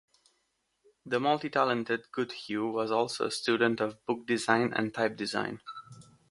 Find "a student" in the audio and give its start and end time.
3.27-3.79